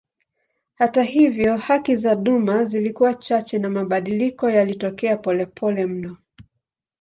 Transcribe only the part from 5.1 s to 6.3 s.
polepole mno.